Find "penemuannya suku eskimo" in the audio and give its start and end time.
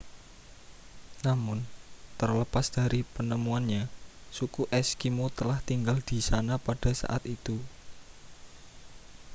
3.15-5.25